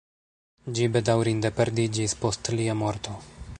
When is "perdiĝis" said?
1.59-2.17